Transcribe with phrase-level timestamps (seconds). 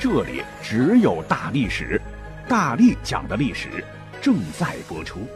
[0.00, 2.00] 这里只有大历史，
[2.48, 3.84] 大力讲的历史
[4.18, 5.28] 正在播出。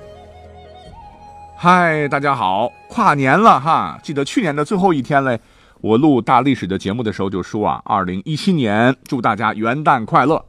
[1.55, 4.00] 嗨，大家好，跨年了哈！
[4.02, 5.38] 记得去年的最后一天嘞，
[5.82, 10.42] 我录大历史的节目的时候就说啊，二零一七年祝大家元旦快乐。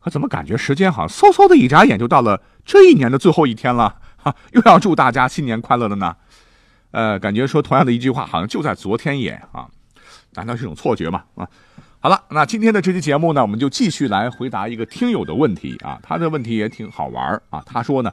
[0.00, 3.96] 可怎么感觉时间好像嗖嗖的一眨眼就到了这一年的最后一天了？
[4.18, 6.14] 哈， 又要祝大家新年快乐了呢？
[6.92, 9.66] 呃，感觉说同样的一句话，好像就在昨天也啊，
[10.34, 11.24] 难道是一种错觉吗？
[11.34, 11.48] 啊？
[12.02, 16.00] 好了，那今天的这期节目呢，我们就继续来回答一个听友的问题啊。
[16.02, 17.62] 他的问题也挺好玩啊。
[17.66, 18.10] 他说呢，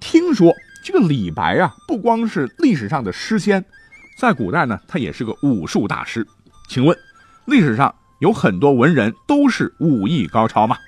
[0.00, 0.50] 听说
[0.82, 3.62] 这个李白啊，不光是历史上的诗仙，
[4.16, 6.26] 在古代呢，他也是个武术大师。
[6.70, 6.96] 请问，
[7.44, 10.78] 历史上有很多文人都是武艺高超吗？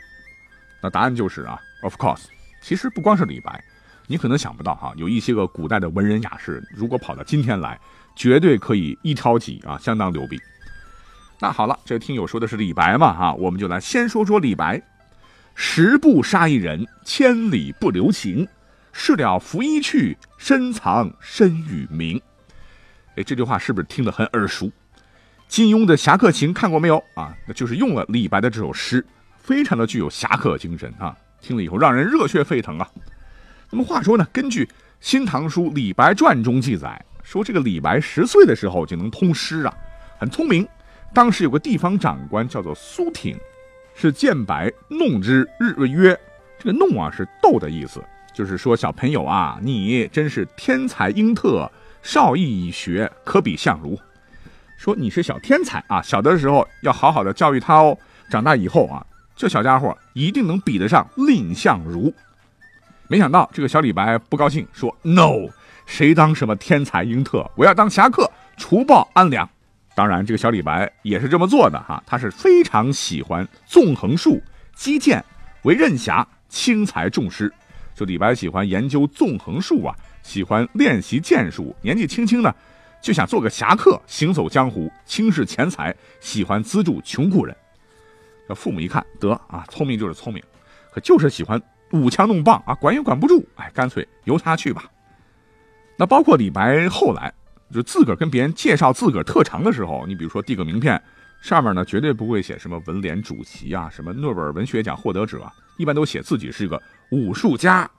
[0.83, 2.23] 那答案就是啊，of course。
[2.63, 3.63] 其实不光是李白，
[4.07, 7.79] 你可能想不到哈，有一些个古代的文人雅士，如果跑到今天来，
[8.17, 10.41] 绝对可以一挑几啊，相当牛逼。
[11.41, 13.13] 那好了，这听友说的是李白嘛？
[13.13, 14.81] 哈，我们就来先说说李白。
[15.55, 18.47] 十步杀一人，千里不留情。
[18.93, 22.21] 事了拂衣去，深藏身与名。
[23.17, 24.71] 哎，这句话是不是听得很耳熟？
[25.47, 27.37] 金庸的《侠客行》看过没有啊？
[27.47, 29.05] 那就是用了李白的这首诗，
[29.37, 31.15] 非常的具有侠客精神啊！
[31.41, 32.89] 听了以后让人热血沸腾啊！
[33.71, 34.65] 那么话说呢，根据
[35.01, 39.75] 《新唐书·李白传》中记载，说这个李白十岁的时候就能通诗啊，
[40.19, 40.67] 很聪明。
[41.15, 43.39] 当时有个地方长官叫做苏挺，
[43.95, 46.19] 是见白弄之，日曰
[46.59, 48.03] ：“这个弄啊是逗的意思，
[48.35, 51.71] 就是说小朋友啊，你真是天才英特，
[52.03, 53.97] 少亦已学，可比相如。
[54.77, 57.97] 说你是小天才啊，小的时候要好好的教育他哦，
[58.29, 59.07] 长大以后啊，
[59.37, 62.13] 这小家伙一定能比得上蔺相如。
[63.07, 65.49] 没想到这个小李白不高兴，说：‘No，
[65.87, 67.49] 谁当什么天才英特？
[67.55, 69.49] 我要当侠客，除暴安良。’
[69.95, 74.43] 当然，这个小李白也是这么做的哈，他是非常喜欢纵横术、
[74.75, 75.25] 击剑，
[75.63, 77.53] 为任侠，轻财重诗。
[77.95, 79.95] 就李白喜欢研究纵横术啊，
[80.25, 82.53] 喜欢练习剑术，年纪轻轻呢
[83.01, 87.57] 就想做个侠客，行走江湖，轻视钱财，喜欢资助穷苦人。
[88.49, 90.43] 这父母一看得啊，聪明就是聪明，
[90.93, 91.63] 可就是喜欢
[91.93, 94.91] 舞枪弄棒啊，管也管不住，哎，干脆由他去吧。
[95.97, 97.33] 那包括李白后来。
[97.73, 101.03] 就自个儿跟别人介绍自个儿特长的时候，你比如说递个名片，
[101.41, 106.81] 上面呢绝对不会写什么文联主席啊，什么诺贝尔文学奖获得者，一般都写自己是个
[107.11, 107.91] 武术家，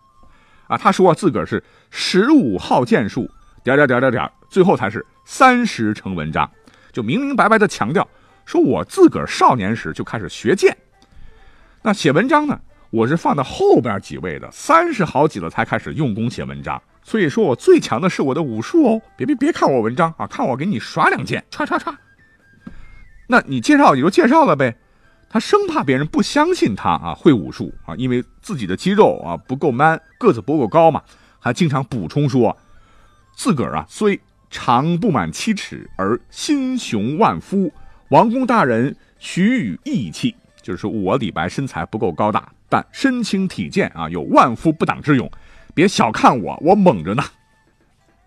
[0.67, 1.61] 啊，他说自个儿是
[1.91, 3.29] 十五号剑术，
[3.63, 6.49] 点点点点点，最后才是三十成文章，
[6.91, 8.07] 就明明白白的强调，
[8.45, 10.75] 说我自个儿少年时就开始学剑，
[11.81, 12.59] 那写文章呢，
[12.91, 16.81] 我是放到后边几位的，三十好几了才开始用功写文章。
[17.07, 21.95] 所以说我最强的是我的武术哦，别别别看我文章啊，看我给你耍两剑，唰唰唰。
[23.27, 24.75] 那你介绍也就介绍了呗，
[25.29, 31.03] 他生怕别人不相信他啊会武术啊，因为自己的肌肉啊不够 man，个子不够高嘛，
[31.39, 32.57] 还经常补充说，
[33.35, 37.71] 自个儿啊虽长不满七尺而心雄万夫，
[38.09, 45.29] 王公大人许予义气，就是说我李白身材不够高大，但身轻体健啊，有万夫不挡之勇。
[45.75, 47.23] 别小看我，我猛着呢。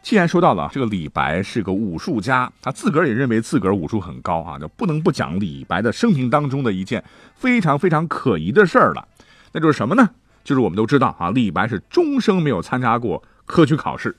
[0.02, 7.02] 既然说到了这个李白是个武术家，他自个儿也认为自个儿武术很高啊，就不能不讲李白的生平当中的一件
[7.34, 9.08] 非常非常可疑的事儿了。
[9.52, 10.10] 那就是什么呢？
[10.44, 14.14] 就是我们都知道啊，李白是终生没有参加过科举考试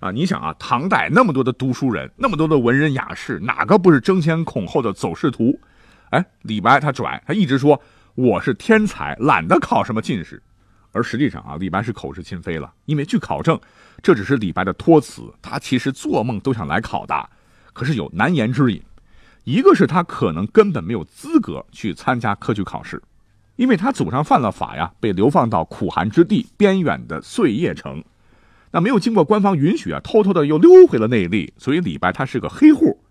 [0.00, 0.10] 啊。
[0.10, 5.58] 你想啊，唐代那么多的读书人，那么多的文人雅士，哪个不是争先恐后的走仕途？
[6.10, 7.80] 哎，李白他拽，他一直说
[8.16, 10.42] 我是天才，懒得考什么进士。
[10.92, 13.58] 而实际上啊，李白是口是心非了，因为据考证，
[14.02, 17.28] 这只是李白的托词，他其实做梦都想来考的，
[17.72, 18.82] 可是有难言之隐。
[19.44, 23.02] 一个是他可能根本没有资格去参加科举考试，
[23.56, 28.04] 因为他祖上犯了法呀，被流放到苦寒之地边远的碎叶城，
[28.72, 33.02] 那没有经过官方允许啊，偷偷的又溜回了内地，所以李白他是个黑户。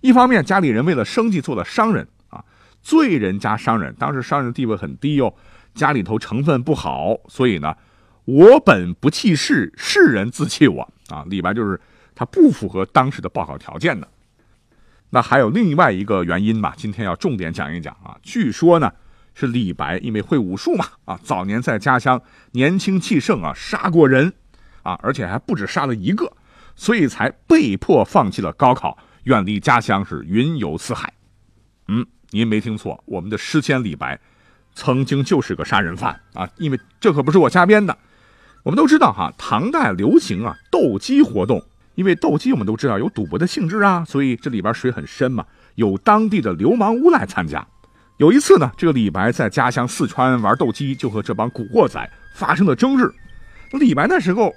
[0.00, 2.44] 一方面家里人为了生计做了商人啊，
[2.82, 5.34] 罪人家商人，当时商人地位很低哟。
[5.74, 7.76] 家里头成分不好，所以呢，
[8.24, 11.24] 我本不弃世，世人自弃我啊。
[11.28, 11.80] 李白就是
[12.14, 14.08] 他不符合当时的报考条件的。
[15.10, 18.16] 那还有另外一个原因吧，今天要重点讲一讲啊。
[18.22, 18.92] 据说呢，
[19.34, 22.20] 是李白因为会武术嘛，啊，早年在家乡
[22.52, 24.32] 年轻气盛啊，杀过人，
[24.82, 26.32] 啊，而且还不止杀了一个，
[26.74, 31.12] 所以才被迫放弃了高考，远离家乡，是云游四海。
[31.86, 34.18] 嗯，您没听错，我们的诗仙李白，
[34.74, 37.96] 曾经就是个杀人犯啊，因为这可不是我瞎编的。
[38.62, 41.62] 我们都知道哈，唐代流行啊斗鸡活动，
[41.94, 45.44] 因为斗鸡我们都知道有赌博的性质啊，所以这里边水很深嘛，
[45.74, 47.66] 有当地的流氓无赖参加。
[48.16, 53.12] 有一次呢，这个李白在家乡四川玩斗鸡，就和这帮古惑仔发生了争执。
[53.72, 54.54] 李白那时候，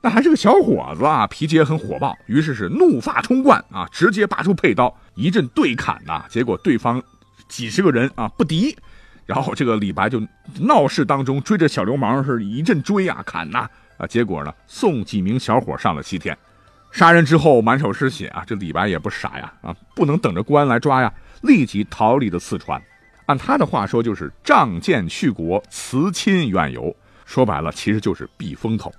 [0.00, 6.24] 那还是个小伙子啊，脾气也很火爆，于是是怒发冲冠啊，直接拔出佩刀一阵对砍呐。
[6.28, 7.02] 结果对方
[7.48, 8.76] 几十个人啊不敌，
[9.26, 10.22] 然后这个李白就
[10.60, 16.36] 闹市当中追着小流氓是一阵追啊砍呐啊，结果呢送几名小伙上了西天。
[16.90, 21.12] 杀人之后满手是血啊，这李白也不傻呀啊，不能等着公安来抓呀。
[21.42, 22.80] 立即逃离了四川，
[23.26, 26.94] 按他的话说就是仗剑去国，辞亲远游。
[27.26, 28.92] 说白了，其实就是避风头。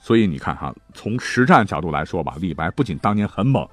[0.00, 3.68] 所以你看哈，从实战角度来说吧，李白不仅当年很猛，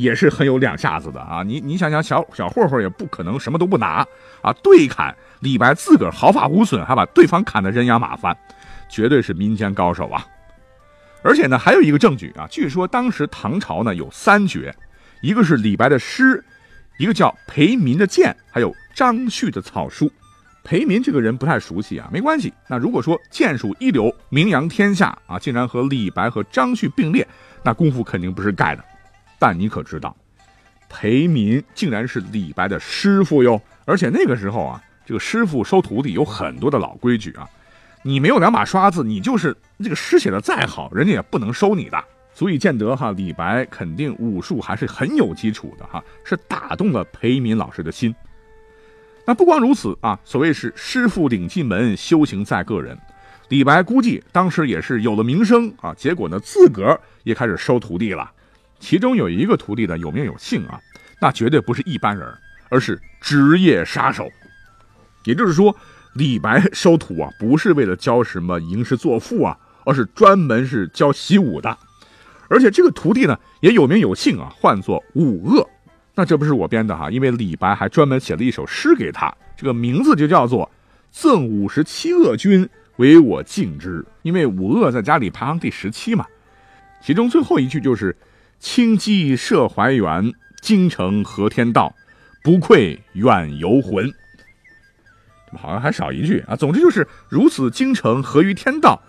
[0.00, 1.42] 也是很有两下子的啊。
[1.42, 4.06] 你你想想，小小混混也不可能什么都不拿
[4.42, 8.36] 啊，对砍李白自个儿毫发无损，还把对方砍得人仰马翻，
[8.88, 10.24] 绝对是民间高手啊。
[11.22, 14.74] 而且呢，还有一个证据啊，据说当时唐朝呢有三绝。
[15.20, 16.44] 一个是李白的诗，
[16.96, 20.08] 一个叫裴民的剑，还有张旭的草书。
[20.62, 22.52] 裴民这个人不太熟悉啊，没关系。
[22.68, 27.26] 那如果说剑术一流，名扬天下啊，竟然和李白和张旭并列，
[27.64, 28.84] 那功夫肯定不是盖的。
[29.38, 30.16] 但你可知道，
[30.88, 33.60] 裴民竟然是李白的师傅哟！
[33.84, 37.48] 而且那个时候啊，这个师傅收徒弟有很多的老规矩啊，
[38.02, 42.02] 你没有两把刷子，你就是这个诗写的再好，人家也不能收你的。
[42.34, 48.14] 足以见得哈，李白肯定武术还是很有基础的哈，是打动了裴民老师的心。
[49.24, 52.96] 那不光如此啊，所谓是师傅领进门，修行在个人。
[53.48, 58.30] 李白估计当时也是有了名声啊，结果呢自个儿也开始收徒弟了。
[58.80, 60.80] 其中有一个徒弟呢有名有姓啊，
[61.20, 62.26] 那绝对不是一般人，
[62.68, 64.28] 而是职业杀手。
[65.24, 65.76] 也就是说，
[66.14, 71.76] 李白收徒啊，不是为了教什么吟诗作赋啊，而是专门是教习武的。
[72.48, 75.68] 而且这个徒弟呢也有名有姓啊，唤作武鄂。
[76.14, 80.64] 那这不是我编的哈，因为李白还专门写了一首诗给他，这个名字就叫做
[81.12, 84.00] 《赠五十七恶君，为我敬之》。
[84.22, 86.26] 因为武鄂在家里排行第十七嘛，
[87.02, 88.16] 其中最后一句就是
[88.58, 91.94] “轻骑射怀远，京城合天道，
[92.42, 94.12] 不愧远游魂”。
[95.56, 96.54] 好像还少一句啊。
[96.54, 99.00] 总之就是如此京城合于天道，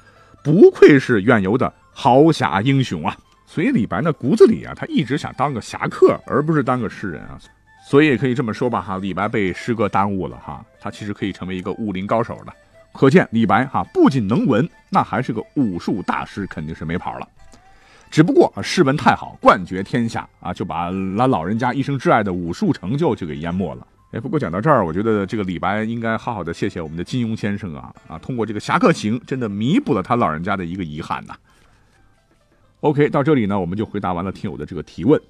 [0.44, 3.18] 不愧是远游的豪侠英雄啊。
[3.46, 7.38] 所以李白呢骨子里啊，他一直想当个侠客，而不是当个诗人啊。
[7.90, 12.54] 所以也可以这么说吧，哈，李白被诗歌耽误了哈，他其实可以成为一个武林高手的。
[12.94, 17.28] 可见李白哈不仅能文，那还是个武术大师，肯定是没跑了。
[18.10, 23.88] 只不过啊诗文太好，冠绝天下啊，就把他老人家一生挚爱的武术成就就给淹没了。
[24.12, 31.36] 哎，不过讲到这儿，我觉得这个李白应该好好的谢谢我们的金庸先生啊啊，通过这个侠客行，真的弥补了他老人家的一个遗憾呐。
[32.80, 35.22] OK，到这里呢，我们就回答完了听友的这个提问。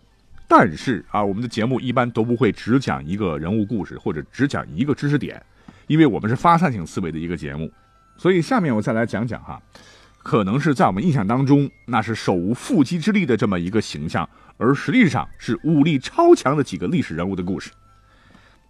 [0.47, 5.43] 但是啊，我们的节目一般都不会只讲一个人物故事，或者只讲一个知识点，
[5.87, 7.69] 因为我们是发散性思维的一个节目。
[8.17, 9.61] 所以下面我再来讲讲哈，
[10.21, 17.71] 可能是在我们印象当中那是手无缚鸡之力的这么一个形象，而实际上是武力超强的几个历史人物的故事。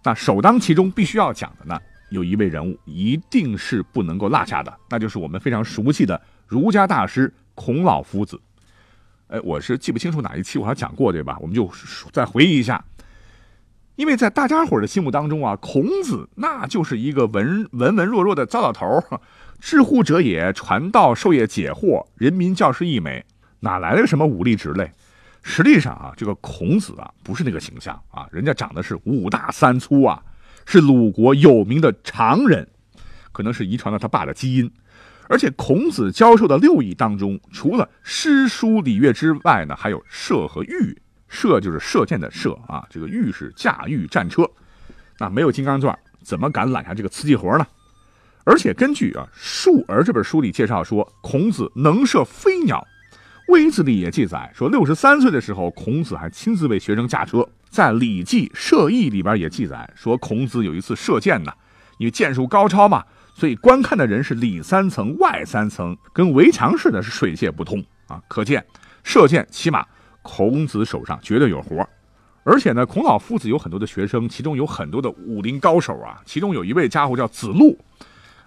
[0.02, 1.78] 那首当其冲必须要讲的呢，
[2.10, 8.40] 有一位人物一定是不能够落下的，那就是我们非常熟悉的儒家大师孔老夫子。
[9.26, 11.36] 哎，我是记不清楚哪一期我还讲过，对吧？
[11.40, 11.70] 我们就
[12.12, 12.82] 再回忆一下，
[14.00, 19.20] 因为在大家伙的心目当中啊，孔子那就是一个文文文弱弱的糟老头儿
[19.60, 23.22] 知乎者也，传道授业解惑，人民教师一枚，
[23.58, 24.90] 哪来的什么武力值嘞？
[25.42, 30.22] 实际上啊，这个孔子啊，不是那个形象啊，人家长得是五大三粗啊，
[30.64, 32.66] 是鲁国有名的常人，
[33.32, 34.72] 可能是遗传了他爸的基因。
[35.28, 40.96] 而且孔子教授的六艺当中，除了诗书礼乐之外呢，还有射和御。
[41.30, 44.46] 射就是射箭的射啊，这个御是驾驭战车。
[45.18, 47.66] 那没有金刚钻，怎么敢揽下这个瓷器活呢？
[48.44, 52.84] 而且根据啊《述而》这本书里介绍说，孔子能射飞鸟。
[53.52, 57.48] 《微子》里也记载说，六十三岁的时候，孔子还亲自为学生驾车。
[57.68, 61.52] 在《礼记·射艺》里边也记载说，孔子有一次射箭呢，
[61.98, 63.04] 因为箭术高超嘛。
[63.34, 68.20] 所以观看的人是里三层外三层，跟围墙似的，是水泄不通啊！
[68.28, 68.64] 可见
[69.02, 69.86] 射箭起码
[70.22, 71.86] 孔子手上绝对有活
[72.42, 76.20] 而且呢，孔老夫子有很多的学生，其中有很多的武林高手啊。
[76.24, 77.78] 其中有一位家伙叫子路，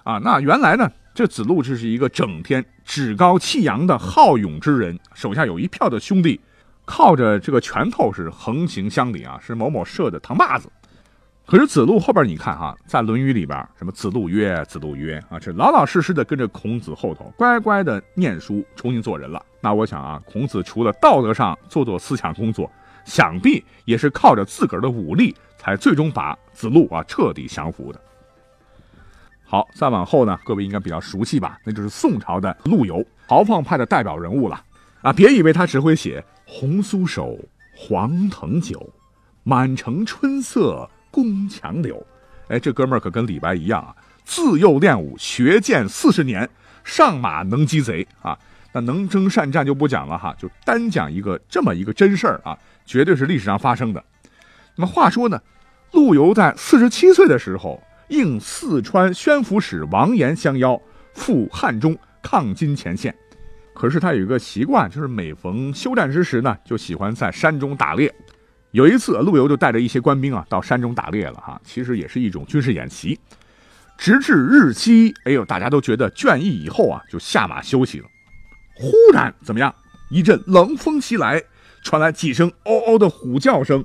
[0.03, 6.41] 啊，那原来呢，这子路这是一个整天趾高气扬的好勇之人，手下有一票的兄弟，
[6.85, 10.67] 靠着这个拳头是横行乡里啊，是某某社的扛把子。
[11.45, 19.39] 可是子路后边你看哈，在《论语》里边，什么子路曰，子路曰啊，这老老实实的跟着孔子后头，乖乖的念书，重新做人了。
[19.63, 22.69] 那我想啊，孔子除了道德上做做思想工作。
[23.05, 27.99] 想必也是靠着自个儿的武力，才最终把子路啊彻底降服的。
[29.43, 31.59] 好，再往后呢，各位应该比较熟悉吧？
[31.65, 34.63] 那就是宋朝的陆游，豪放派的代表人物了
[35.01, 35.11] 啊！
[35.11, 37.37] 别以为他只会写“红酥手，
[37.75, 38.89] 黄藤酒，
[39.43, 42.01] 满城春色宫墙柳”。
[42.47, 43.93] 哎，这哥们儿可跟李白一样啊，
[44.23, 46.49] 自幼练武，学剑四十年，
[46.85, 48.39] 上马能击贼啊！
[48.73, 52.57] 那能征善战就不讲了哈，就单讲一个这么一个真事儿啊。
[52.85, 54.03] 绝对是历史上发生的。
[54.75, 55.39] 那么话说呢，
[55.91, 60.81] 陆游在四十七岁的时候，应四川宣抚使王延相邀，
[61.13, 63.15] 赴汉中抗金前线。
[63.73, 68.13] 可是他有一个习惯，就是每逢休战之时呢，就喜欢在山中打猎。
[68.71, 73.19] 有一次，陆游就带着一些官兵啊，到山中打猎了哈，其实也是一种军事演习。
[73.97, 78.05] 直至日期，哎呦，大家都觉得倦意以后啊，就下马休息了。
[78.75, 79.73] 忽然怎么样？
[80.09, 81.41] 一阵冷风袭来。
[81.85, 83.83] 传来几声嗷嗷的虎叫声，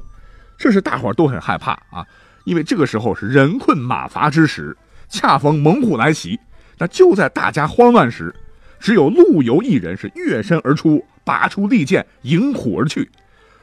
[0.56, 2.06] 这是大伙都很害怕啊，
[2.44, 4.76] 因为这个时候是人困马乏之时，
[5.08, 6.38] 恰逢猛虎来袭。
[6.78, 8.32] 那就在大家慌乱时，
[8.78, 13.10] 只有陆游一人是跃身而出，拔出利剑迎虎而去。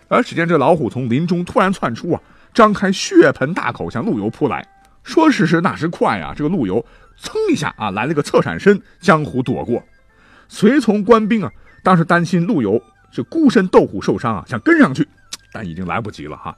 [0.09, 2.21] 而只见这老虎从林中突然窜出啊，
[2.53, 4.67] 张开血盆大口向陆游扑来。
[5.05, 6.85] 说时迟，那时快啊，这个陆游
[7.17, 9.81] 噌一下啊，来了个侧闪身，将虎躲过。
[10.47, 11.51] 随从官兵啊，
[11.83, 12.81] 当时担心陆游。
[13.11, 15.07] 这孤身斗虎受伤啊，想跟上去，
[15.53, 16.53] 但已经来不及了哈。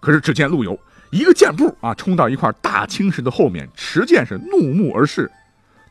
[0.00, 0.76] 可是只见陆游
[1.12, 5.30] 一个箭步啊，冲到一块大青石的后面，持剑是怒目而视。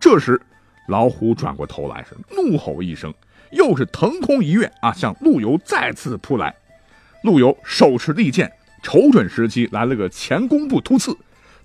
[0.02, 0.42] 这时
[0.90, 3.14] 老虎转过头来，是怒吼一声，
[3.52, 6.54] 又是腾空一跃啊，向陆游再次扑来。
[7.24, 8.52] 陆游手持利剑，
[8.84, 11.16] 瞅准时机来了个前弓步突刺，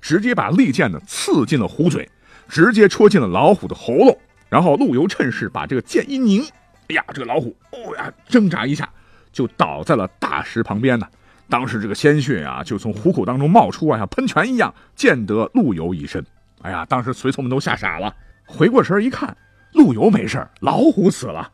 [0.01, 2.09] 直接把利剑呢刺进了虎嘴，
[2.49, 4.17] 直接戳进了老虎的喉咙。
[4.57, 6.43] 然后陆游趁势把这个剑一拧。
[6.89, 8.89] 哎呀，这个老虎，哦呀，挣扎一下
[9.31, 11.07] 就倒在了大石旁边呢。
[11.47, 16.25] 当时这个鲜血啊，就从虎口当中冒出啊，像喷泉一样溅得陆游一身。
[16.63, 19.37] 哎呀，当时随从们都吓傻了，回过神一看，
[19.75, 21.53] 陆游没事老虎死了。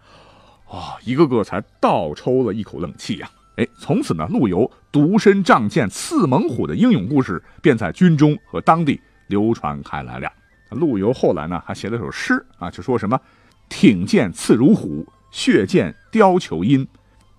[0.69, 3.29] 哦，一个个才倒抽了一口冷气呀。
[3.57, 10.33] 哎，从此呢，陆游独身仗剑刺猛虎的英勇故事便在军中和当地流传开来了。
[10.73, 13.21] 陆游后来呢，还写了首诗啊，就说什么
[13.69, 15.07] “挺剑刺如虎”。
[15.33, 16.87] 血溅貂裘阴，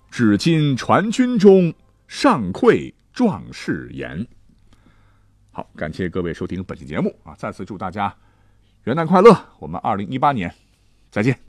[0.10, 1.72] 只今传军中，
[2.08, 4.26] 尚愧壮士言。
[5.52, 7.36] 好，感谢各位收听本期节目啊！
[7.38, 8.12] 再次祝大家
[8.86, 9.32] 元旦快乐！
[9.60, 10.52] 我们二零一八年
[11.12, 11.44] 再见。